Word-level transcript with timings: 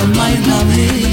all 0.00 0.06
my 0.06 0.34
lovely 0.46 1.09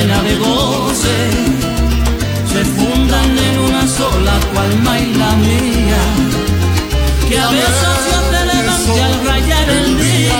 llena 0.00 0.22
de 0.22 0.36
goce 0.36 1.16
se 2.52 2.64
fundan 2.64 3.38
en 3.38 3.58
una 3.58 3.86
sola 3.86 4.32
tu 4.40 4.58
alma 4.58 4.98
y 4.98 5.14
la 5.14 5.32
mía 5.36 6.02
que 7.28 7.38
a 7.38 7.48
veces 7.48 7.96
se 8.08 8.18
te 8.30 8.40
levante 8.52 9.02
al 9.02 9.26
rayar 9.26 9.68
el 9.70 10.00
día 10.00 10.38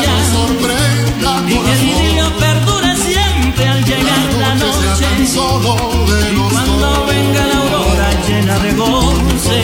y 1.46 1.58
que 1.64 1.72
el 1.72 1.82
idilio 1.82 2.26
perdure 2.38 2.96
siempre 2.96 3.68
al 3.68 3.84
llegar 3.84 4.26
la 4.40 4.54
noche. 4.54 5.06
y 5.18 6.52
cuando 6.52 7.06
venga 7.06 7.46
la 7.46 7.56
aurora 7.58 8.10
llena 8.26 8.58
de 8.60 8.72
goce 8.72 9.58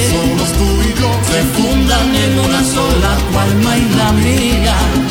se 1.31 1.43
fundan 1.55 2.15
en 2.15 2.39
una 2.39 2.63
sola 2.65 3.11
tu 3.31 3.39
alma 3.39 3.77
y 3.79 3.89
la 3.97 4.13
mía 4.13 5.06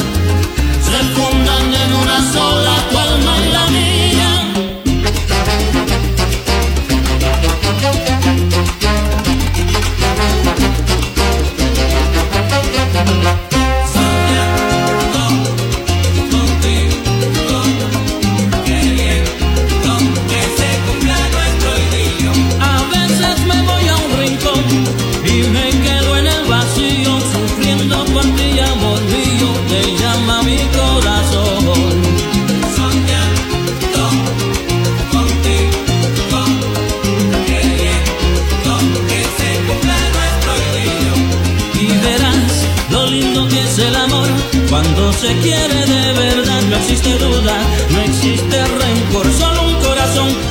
lindo 43.07 43.47
que 43.47 43.61
es 43.61 43.77
el 43.79 43.95
amor. 43.95 44.27
Cuando 44.69 45.13
se 45.13 45.35
quiere 45.37 45.85
de 45.85 46.13
verdad, 46.13 46.61
no 46.69 46.75
existe 46.77 47.17
duda, 47.17 47.57
no 47.91 48.01
existe 48.01 48.65
rencor, 48.65 49.31
solo 49.33 49.67
un 49.67 49.75
corazón 49.75 50.44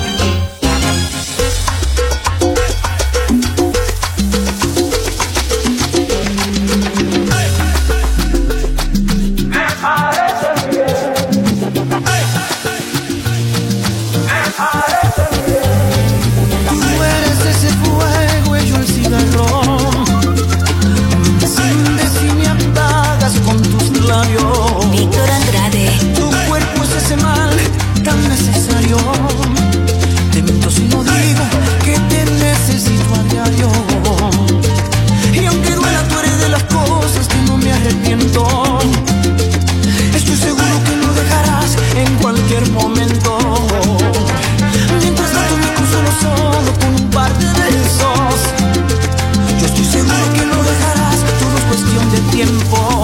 tiempo. 52.34 53.03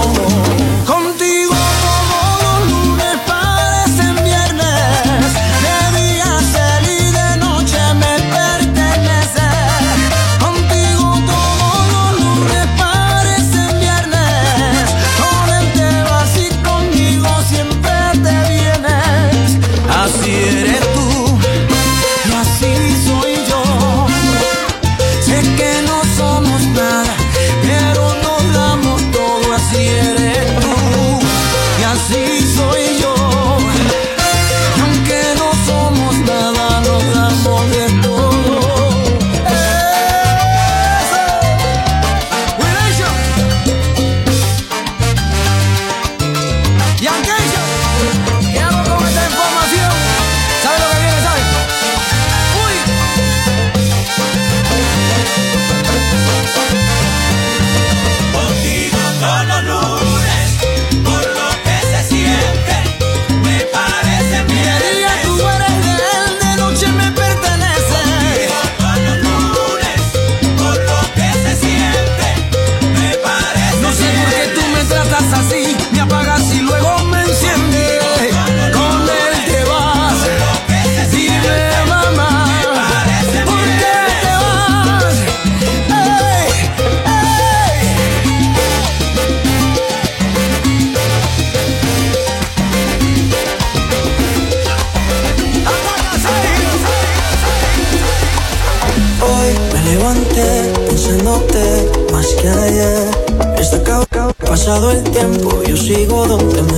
them 106.38 106.69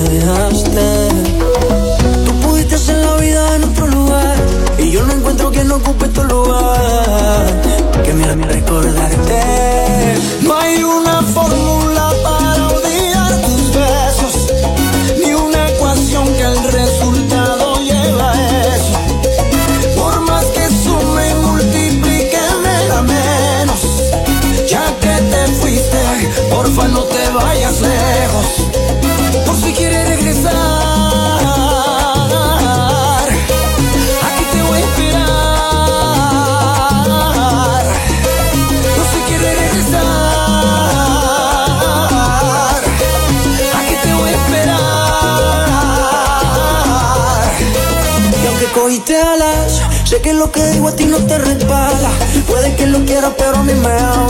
no 51.00 51.18
te 51.26 51.38
resbala. 51.38 52.10
Puede 52.46 52.74
que 52.76 52.86
lo 52.86 53.04
quiera, 53.04 53.30
pero 53.36 53.56
a 53.56 53.62
mí 53.62 53.72
me 53.72 53.92
ama. 53.92 54.26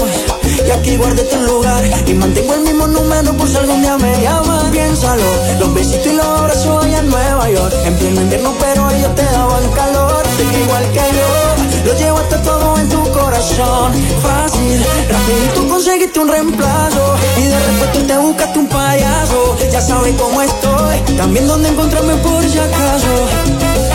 Y 0.67 0.71
aquí 0.71 0.97
guardé 0.97 1.25
tu 1.25 1.41
lugar 1.41 1.83
y 2.07 2.15
mantengo 2.15 2.55
el 2.55 2.61
mismo 2.61 2.87
número 2.87 3.33
por 3.35 3.49
si 3.49 3.57
algún 3.57 3.83
día 3.83 3.99
me 3.99 4.23
llama. 4.23 4.69
Piénsalo, 4.71 5.25
los 5.59 5.75
besitos 5.75 6.07
y 6.07 6.13
los 6.13 6.27
abrazos 6.27 6.85
allá 6.85 6.99
en 7.01 7.11
Nueva 7.11 7.51
York. 7.51 7.75
En 7.85 7.95
pleno 7.97 8.21
invierno, 8.21 8.55
pero 8.61 8.91
ellos 8.91 9.15
te 9.15 9.25
daban 9.25 9.69
calor. 9.75 10.23
Igual 10.63 10.85
que 10.93 11.01
yo, 11.01 11.93
lo 11.93 11.99
llevo 11.99 12.19
hasta 12.19 12.43
todo 12.43 12.79
en 12.79 12.89
tu 12.89 13.03
corazón. 13.11 13.93
Fácil, 14.23 14.85
rapidito 15.11 15.69
conseguiste 15.69 16.21
un 16.21 16.29
reemplazo. 16.29 17.17
Y 17.39 17.45
de 17.45 17.59
repente 17.59 18.13
te 18.13 18.19
buscaste 18.19 18.59
un 18.59 18.69
payaso. 18.69 19.57
Ya 19.71 19.81
sabes 19.81 20.15
cómo 20.17 20.43
estoy, 20.43 21.17
también 21.17 21.47
dónde 21.47 21.71
encontrarme 21.71 22.15
por 22.17 22.43
si 22.45 22.59
acaso. 22.59 23.93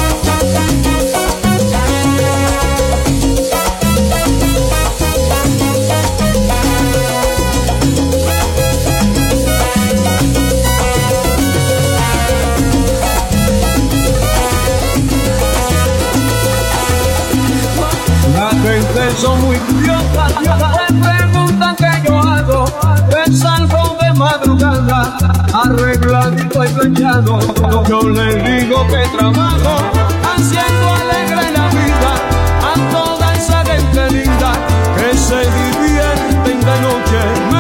arregladito 25.54 26.64
y 26.64 26.68
planchado. 26.70 27.40
Yo 27.88 28.02
le 28.10 28.36
digo 28.44 28.86
que 28.88 29.18
trabajo 29.18 29.78
haciendo 30.24 30.94
alegre 31.02 31.52
la 31.52 31.68
vida 31.70 32.12
a 32.64 32.92
toda 32.92 33.34
esa 33.34 33.66
gente 33.66 34.12
linda 34.12 34.54
que 34.98 35.18
se 35.18 35.40
divierten 35.40 36.60
de 36.60 36.82
noche. 36.82 37.57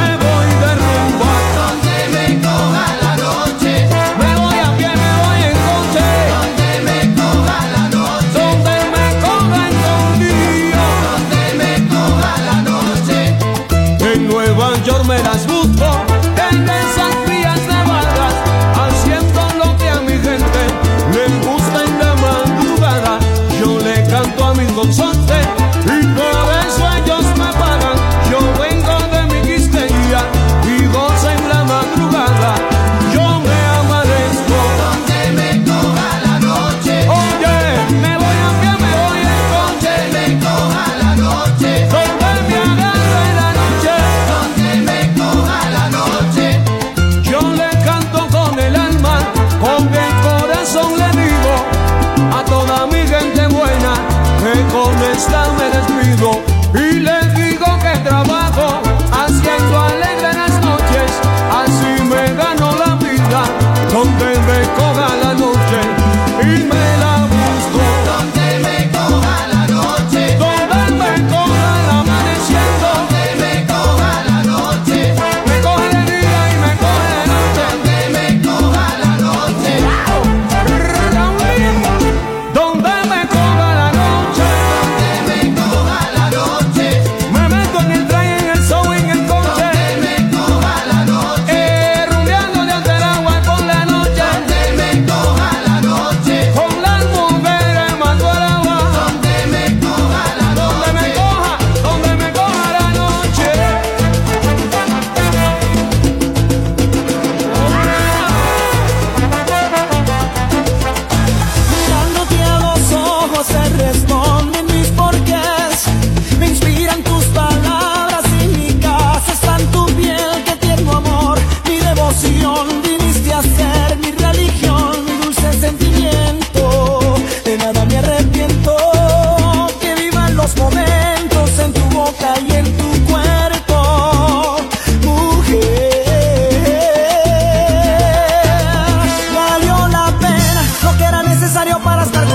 necesario 141.57 141.79
para 141.83 142.03
estar 142.03 142.26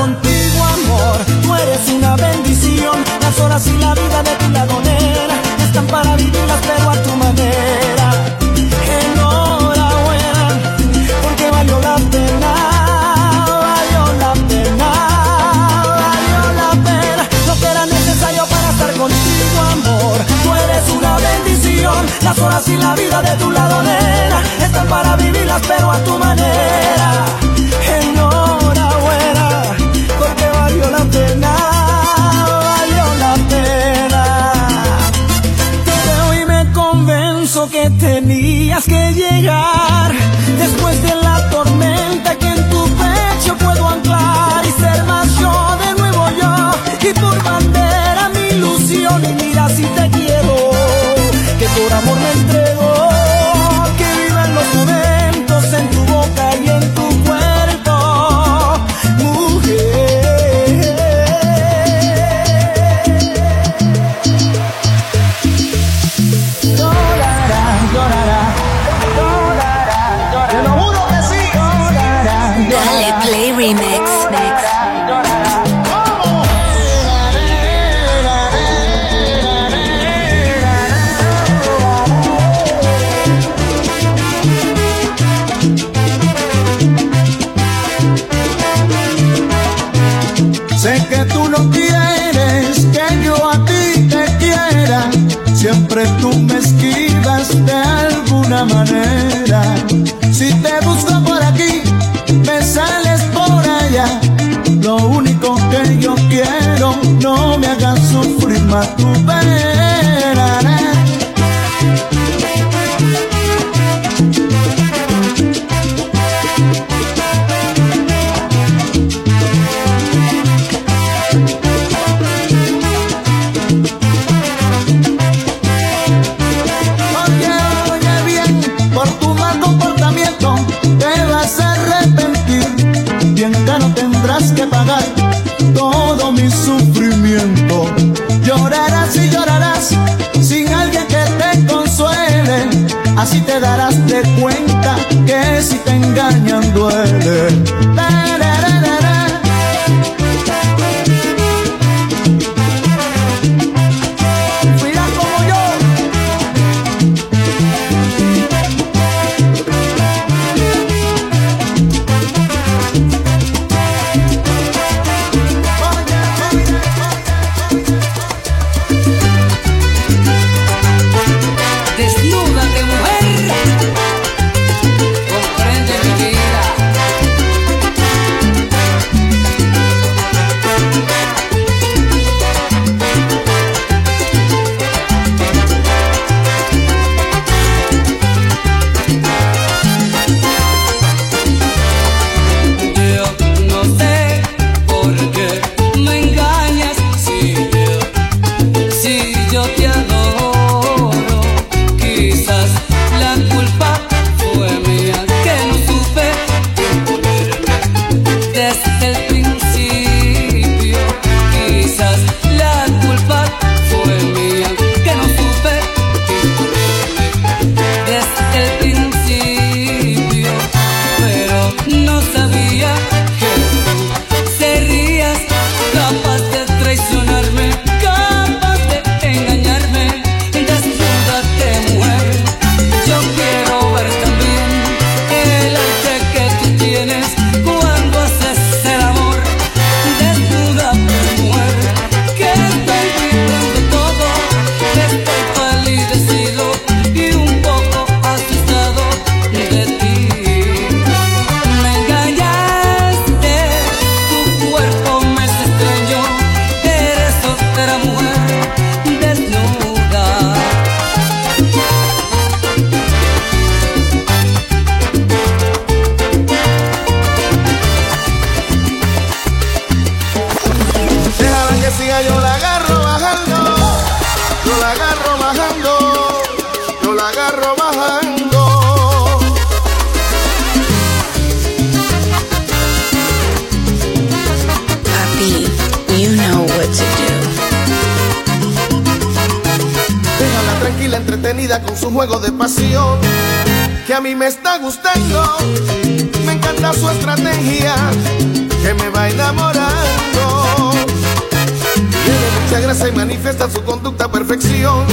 se 302.72 302.78
agresa 302.78 303.06
y 303.06 303.12
manifiesta 303.12 303.68
su 303.68 303.82
conducta 303.84 304.24
a 304.24 304.32
perfección. 304.32 305.04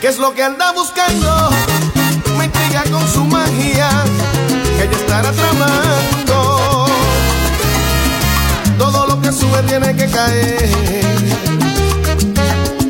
¿Qué 0.00 0.06
es 0.06 0.18
lo 0.18 0.32
que 0.32 0.44
anda 0.44 0.70
buscando? 0.70 1.50
Me 2.38 2.44
intriga 2.44 2.84
con 2.84 3.04
su 3.08 3.24
magia, 3.24 3.88
que 4.76 4.84
ella 4.84 4.96
estará 4.96 5.32
tramando. 5.32 6.86
Todo 8.78 9.06
lo 9.08 9.20
que 9.20 9.32
sube 9.32 9.60
tiene 9.66 9.96
que 9.96 10.06
caer. 10.06 10.70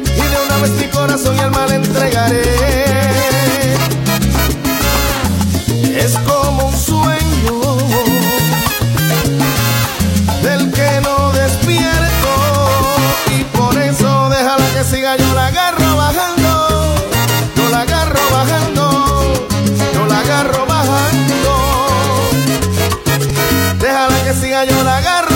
Y 0.05 0.23
de 0.33 0.39
una 0.47 0.57
vez 0.59 0.73
mi 0.73 0.89
corazón 0.89 1.37
y 1.37 1.41
alma 1.41 1.67
le 1.69 1.77
entregaré. 1.77 2.43
Es 5.97 6.19
como 6.27 6.69
un 6.69 6.77
sueño. 6.77 7.28
Siga 24.41 24.65
yo 24.65 24.85
la 24.85 25.01
garra 25.01 25.28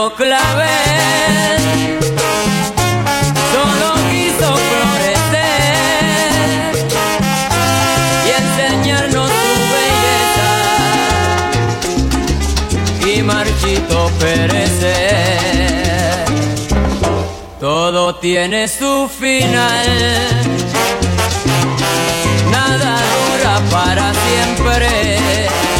lindo 0.00 0.14
clavel 0.14 0.80
marchito 13.22 14.10
perecer. 14.18 15.44
Todo 17.58 18.14
tiene 18.16 18.66
su 18.66 19.08
final. 19.08 19.86
Nada 22.50 22.96
dura 23.12 23.60
para 23.70 24.12
siempre. 24.14 25.79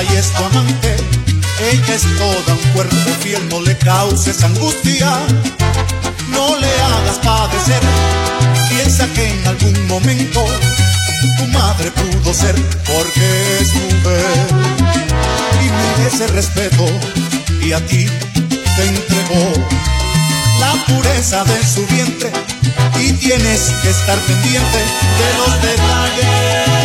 y 0.00 0.16
es 0.16 0.32
tu 0.32 0.44
amante. 0.44 0.96
Ella 1.70 1.94
es 1.94 2.02
toda 2.18 2.54
un 2.54 2.72
cuerpo 2.72 2.96
fiel, 3.20 3.48
no 3.50 3.60
le 3.60 3.76
causes 3.78 4.42
angustia, 4.42 5.20
no 6.30 6.56
le 6.58 6.66
hagas 6.82 7.18
padecer. 7.22 7.80
Piensa 8.68 9.06
que 9.14 9.28
en 9.28 9.46
algún 9.46 9.86
momento 9.86 10.44
tu 11.38 11.46
madre 11.48 11.92
pudo 11.92 12.34
ser, 12.34 12.54
porque 12.86 13.58
es 13.60 13.74
mujer. 13.74 14.46
Y 15.62 15.98
merece 16.00 16.26
respeto, 16.28 16.86
y 17.60 17.72
a 17.72 17.86
ti 17.86 18.06
te 18.76 18.84
entregó 18.84 19.52
la 20.58 20.72
pureza 20.86 21.44
de 21.44 21.64
su 21.64 21.86
vientre, 21.86 22.32
y 22.98 23.12
tienes 23.12 23.70
que 23.82 23.90
estar 23.90 24.18
pendiente 24.18 24.78
de 24.78 25.38
los 25.38 25.62
detalles. 25.62 26.81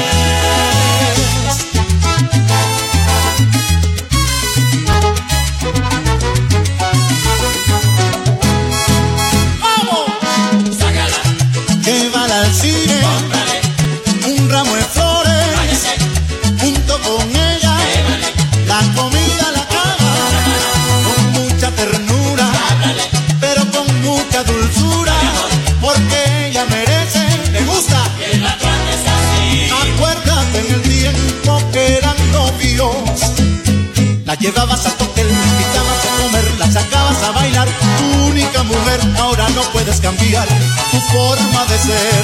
Llevabas 34.40 34.86
a 34.86 34.92
toquel, 34.92 35.28
invitabas 35.28 36.06
a 36.06 36.24
comer, 36.24 36.46
la 36.60 36.72
sacabas 36.72 37.24
a 37.24 37.32
bailar. 37.32 37.68
Tu 37.98 38.26
única 38.28 38.63
mujer, 38.63 39.00
ahora 39.20 39.48
no 39.50 39.62
puedes 39.74 40.00
cambiar 40.00 40.48
tu 40.92 41.00
forma 41.12 41.66
de 41.66 41.78
ser. 41.80 42.24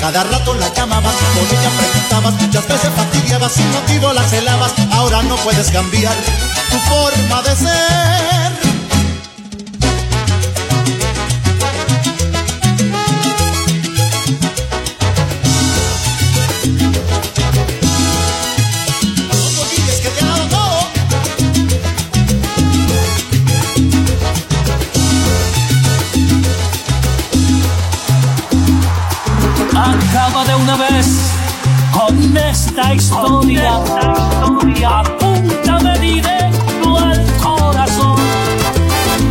Cada 0.00 0.24
rato 0.24 0.54
la 0.54 0.72
llamabas, 0.74 1.14
con 1.14 1.58
ella 1.58 1.70
preguntabas, 1.78 2.34
muchas 2.42 2.66
veces 2.66 2.90
fastidiabas, 2.96 3.52
sin 3.52 3.70
motivo 3.70 4.12
la 4.12 4.22
celabas, 4.24 4.72
ahora 4.92 5.22
no 5.22 5.36
puedes 5.36 5.70
cambiar 5.70 6.14
tu 6.70 6.78
forma 6.90 7.42
de 7.42 7.56
ser. 7.56 8.41
Historia, 32.94 33.76
apunta 34.86 35.78
de 35.78 35.98
directo 36.00 36.98
al 36.98 37.24
corazón, 37.42 38.16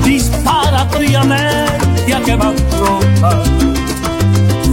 dispara 0.04 0.86
fríamente 0.90 2.14
a 2.14 2.22
quemar 2.22 2.56
ropa. 2.80 3.44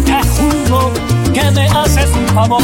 Te 0.04 0.20
juro 0.34 0.92
que 1.32 1.50
me 1.50 1.66
haces 1.68 2.10
un 2.14 2.26
favor. 2.34 2.62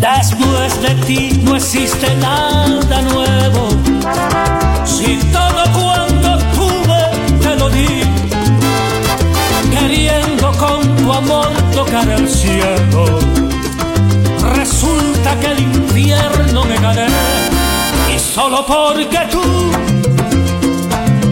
Después 0.00 0.82
de 0.82 0.94
ti 1.06 1.40
no 1.42 1.56
existe 1.56 2.14
nada 2.16 3.02
nuevo. 3.02 3.68
Si 4.84 5.18
todo 5.32 5.64
cuando 5.72 6.38
tuve 6.54 7.00
te 7.40 7.56
lo 7.56 7.70
di, 7.70 8.02
queriendo 9.70 10.52
con 10.58 10.96
tu 10.96 11.12
amor 11.12 11.48
tocar 11.74 12.08
el 12.10 12.28
cielo 12.28 13.45
que 15.34 15.46
el 15.46 15.60
infierno 15.60 16.64
me 16.64 16.76
gané 16.78 17.06
y 18.14 18.18
solo 18.18 18.64
porque 18.64 19.18
tú 19.30 19.42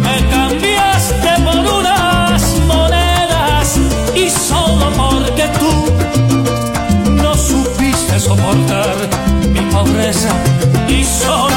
me 0.02 0.28
cambiaste 0.30 1.30
por 1.44 1.56
unas 1.78 2.42
monedas. 2.66 3.78
Y 4.14 4.28
solo 4.30 4.90
porque 4.96 5.44
tú 5.60 7.12
no 7.12 7.34
supiste 7.34 8.18
soportar 8.18 8.94
mi 9.48 9.60
pobreza. 9.72 10.30
Y 10.88 11.04
solo 11.04 11.53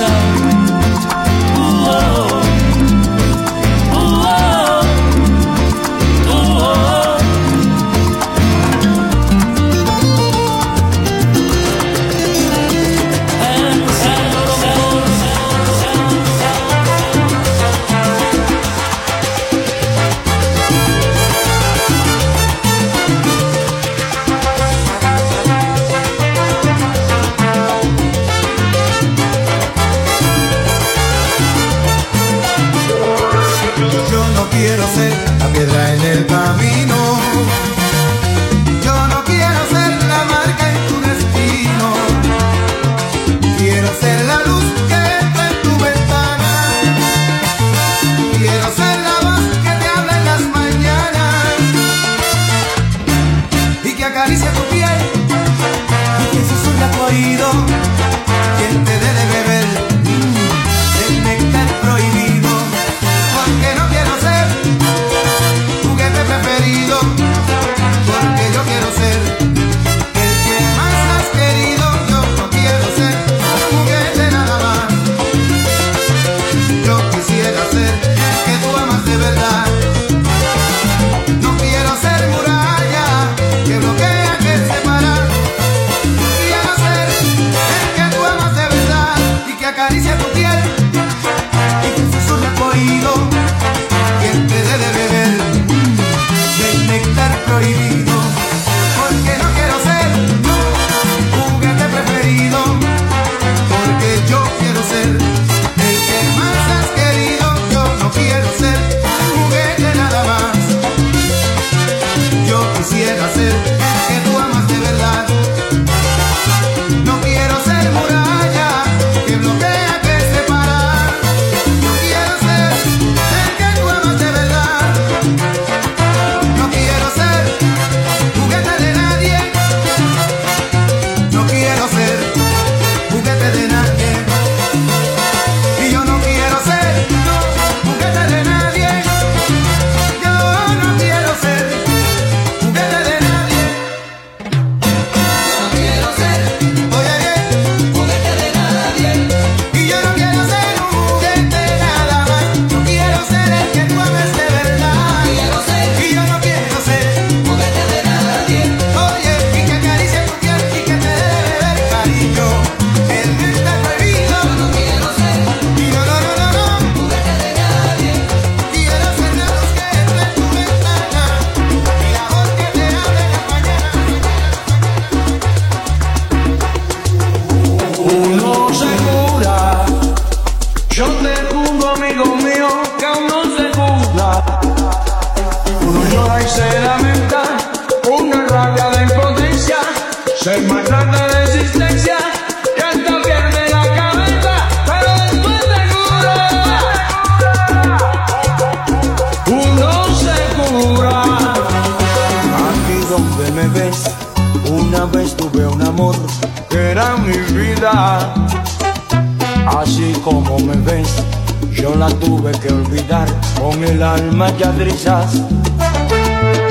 so 0.00 0.49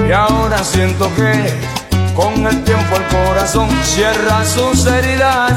Y 0.07 0.11
ahora 0.11 0.63
siento 0.63 1.07
que 1.15 1.53
con 2.15 2.47
el 2.47 2.63
tiempo 2.63 2.95
el 2.95 3.03
corazón 3.15 3.69
cierra 3.83 4.43
sus 4.43 4.87
heridas. 4.87 5.53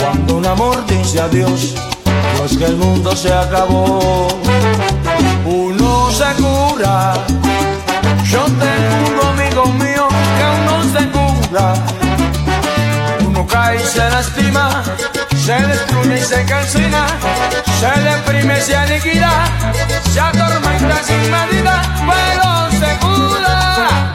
Cuando 0.00 0.36
un 0.36 0.46
amor 0.46 0.86
dice 0.86 1.20
adiós, 1.20 1.74
no 2.38 2.44
es 2.46 2.56
que 2.56 2.64
el 2.64 2.76
mundo 2.76 3.14
se 3.14 3.32
acabó. 3.32 4.28
Uno 5.44 6.10
se 6.10 6.42
cura. 6.42 7.14
Yo 8.24 8.44
tengo 8.44 9.10
un 9.10 9.26
amigo 9.38 9.66
mío 9.74 10.08
que 10.36 10.44
uno 10.58 10.74
se 10.94 11.08
cura. 11.10 11.74
Uno 13.26 13.46
cae 13.46 13.76
y 13.76 13.80
se 13.80 14.08
lastima, 14.08 14.82
se 15.42 15.54
destruye 15.54 16.20
y 16.20 16.22
se 16.22 16.44
calcina, 16.44 17.04
se 17.80 18.00
deprime 18.00 18.58
y 18.58 18.62
se 18.62 18.76
aniquila, 18.76 19.44
se 20.12 20.20
atormenta 20.20 21.02
sin 21.02 21.30
medida, 21.30 21.82
pero 21.98 22.70
se 22.70 22.96
cura, 22.98 24.14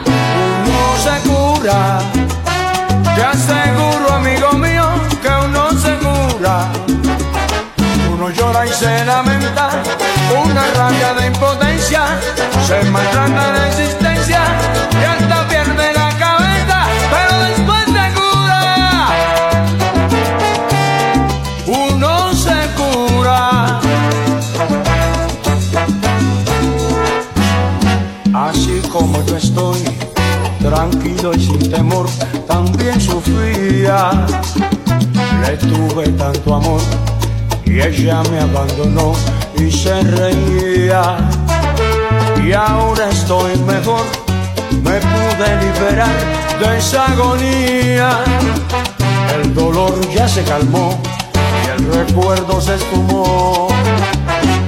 uno 0.64 0.96
se 1.04 1.28
cura. 1.28 1.98
Te 3.14 3.22
aseguro, 3.24 4.14
amigo 4.14 4.52
mío, 4.52 4.88
que 5.20 5.28
uno 5.28 5.70
se 5.72 5.94
cura. 5.98 6.66
Uno 8.10 8.30
llora 8.30 8.64
y 8.64 8.70
se 8.70 9.04
lamenta, 9.04 9.68
una 10.46 10.64
rabia 10.76 11.12
de 11.12 11.26
impotencia, 11.26 12.04
se 12.66 12.82
maltrata 12.84 13.52
la 13.52 13.68
existencia 13.68 14.40
y 31.04 31.40
sin 31.40 31.70
temor, 31.70 32.06
también 32.46 33.00
sufría. 33.00 34.26
Le 35.42 35.56
tuve 35.56 36.08
tanto 36.08 36.54
amor 36.54 36.80
y 37.64 37.80
ella 37.80 38.22
me 38.30 38.40
abandonó 38.40 39.12
y 39.56 39.70
se 39.70 40.00
reía. 40.02 41.16
Y 42.44 42.52
ahora 42.52 43.08
estoy 43.10 43.56
mejor, 43.58 44.04
me 44.82 44.98
pude 45.00 45.48
liberar 45.62 46.16
de 46.60 46.78
esa 46.78 47.06
agonía. 47.06 48.18
El 49.34 49.54
dolor 49.54 49.94
ya 50.10 50.28
se 50.28 50.42
calmó 50.44 50.98
y 51.64 51.68
el 51.70 51.92
recuerdo 51.92 52.60
se 52.60 52.74
esfumó. 52.74 53.68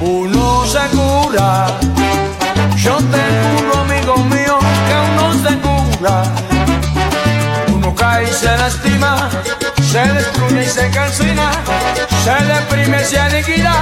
Uno 0.01 0.65
se 0.67 0.81
cura, 0.97 1.79
yo 2.77 2.97
tengo 2.97 3.80
un 3.80 3.80
y 8.23 8.33
se 8.33 8.57
lastima, 8.57 9.29
se 9.81 9.99
destruye 9.99 10.65
y 10.65 10.69
se 10.69 10.91
calcina, 10.91 11.51
se 12.25 12.45
deprime 12.45 13.03
y 13.03 13.05
se 13.05 13.19
aniquila, 13.19 13.73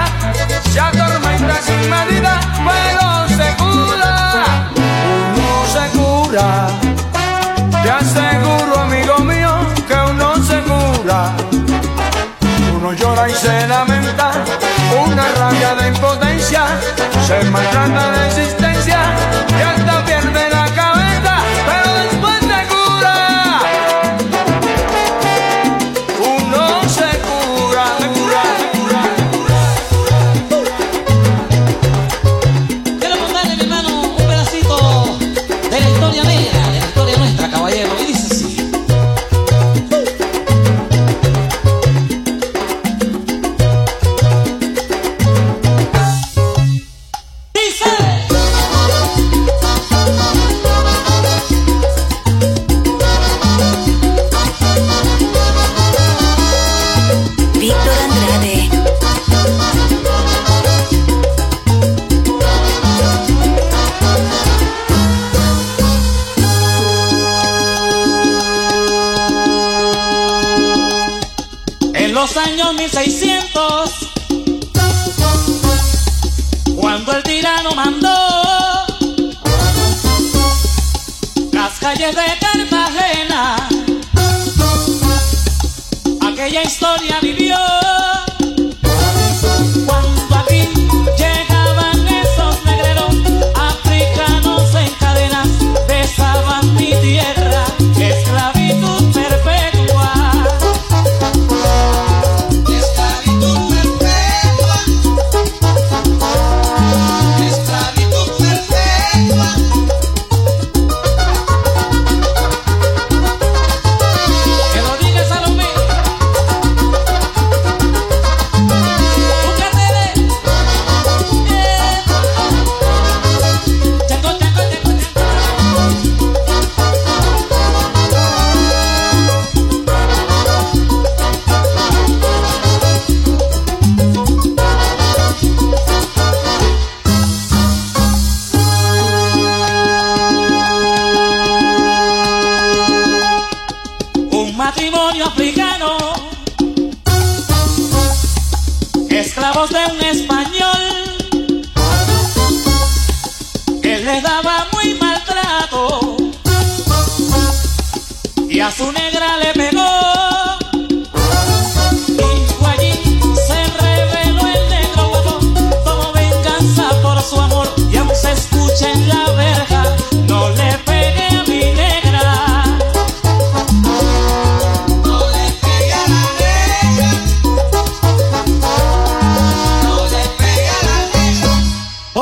se 0.70 0.80
atormenta 0.80 1.56
sin 1.62 1.90
medida, 1.90 2.40
pero 2.66 3.28
se 3.28 3.56
cura. 3.56 4.70
Uno 5.34 5.66
se 5.72 5.98
cura, 5.98 6.68
te 7.82 7.90
aseguro 7.90 8.80
amigo 8.80 9.18
mío 9.20 9.66
que 9.86 9.94
uno 9.94 10.36
se 10.44 10.60
cura. 10.62 11.32
Uno 12.76 12.92
llora 12.92 13.28
y 13.28 13.34
se 13.34 13.66
lamenta, 13.66 14.32
una 15.06 15.28
rabia 15.36 15.74
de 15.74 15.88
impotencia, 15.88 16.64
se 17.26 17.44
maltrata 17.50 18.10
la 18.12 18.26
existencia 18.26 19.00
los 72.28 72.36
años 72.36 72.74
1600, 72.74 73.90
cuando 76.76 77.12
el 77.12 77.22
tirano 77.22 77.70
mandó 77.74 78.14
las 81.52 81.78
calles 81.78 82.14
de 82.14 82.24
Cartagena, 82.40 83.68
aquella 86.20 86.62
historia 86.62 87.18
vivió. 87.22 87.56
su 90.38 90.56
negra 90.58 90.77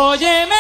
Óyeme. 0.07 0.56